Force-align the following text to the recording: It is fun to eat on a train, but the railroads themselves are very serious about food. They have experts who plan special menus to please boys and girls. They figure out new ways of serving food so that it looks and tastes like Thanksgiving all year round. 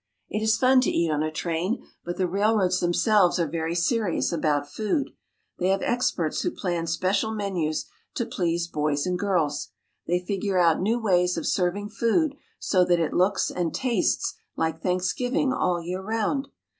It 0.29 0.41
is 0.41 0.57
fun 0.57 0.81
to 0.81 0.89
eat 0.89 1.11
on 1.11 1.21
a 1.21 1.29
train, 1.31 1.85
but 2.03 2.17
the 2.17 2.25
railroads 2.25 2.79
themselves 2.79 3.37
are 3.37 3.45
very 3.47 3.75
serious 3.75 4.31
about 4.31 4.67
food. 4.67 5.11
They 5.59 5.67
have 5.69 5.83
experts 5.83 6.41
who 6.41 6.49
plan 6.49 6.87
special 6.87 7.35
menus 7.35 7.85
to 8.15 8.25
please 8.25 8.67
boys 8.67 9.05
and 9.05 9.15
girls. 9.19 9.69
They 10.07 10.17
figure 10.19 10.57
out 10.57 10.81
new 10.81 10.97
ways 10.97 11.37
of 11.37 11.45
serving 11.45 11.89
food 11.89 12.33
so 12.57 12.83
that 12.83 12.99
it 12.99 13.13
looks 13.13 13.51
and 13.51 13.75
tastes 13.75 14.33
like 14.55 14.81
Thanksgiving 14.81 15.53
all 15.53 15.79
year 15.83 16.01
round. 16.01 16.47